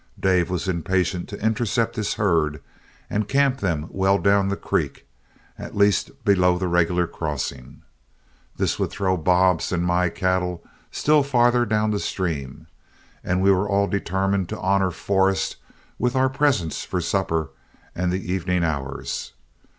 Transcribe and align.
Dave 0.19 0.49
was 0.49 0.67
impatient 0.67 1.29
to 1.29 1.45
intercept 1.45 1.95
his 1.95 2.15
herd 2.15 2.59
and 3.07 3.27
camp 3.27 3.59
them 3.59 3.85
well 3.91 4.17
down 4.17 4.47
the 4.49 4.55
creek, 4.57 5.05
at 5.59 5.77
least 5.77 6.09
below 6.25 6.57
the 6.57 6.67
regular 6.67 7.05
crossing. 7.05 7.83
This 8.57 8.79
would 8.79 8.89
throw 8.89 9.15
Bob's 9.15 9.71
and 9.71 9.85
my 9.85 10.09
cattle 10.09 10.63
still 10.89 11.21
farther 11.21 11.67
down 11.67 11.91
the 11.91 11.99
stream; 11.99 12.65
and 13.23 13.43
we 13.43 13.51
were 13.51 13.69
all 13.69 13.85
determined 13.85 14.49
to 14.49 14.59
honor 14.59 14.89
Forrest 14.89 15.57
with 15.99 16.15
our 16.15 16.29
presence 16.29 16.83
for 16.83 16.99
supper 16.99 17.51
and 17.93 18.11
the 18.11 18.31
evening 18.33 18.63
hours. 18.63 19.33